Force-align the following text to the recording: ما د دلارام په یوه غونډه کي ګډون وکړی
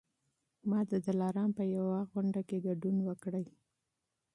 ما 0.69 0.79
د 0.91 0.93
دلارام 1.07 1.51
په 1.57 1.63
یوه 1.75 1.97
غونډه 2.11 2.41
کي 2.49 2.57
ګډون 2.67 2.97
وکړی 3.07 3.45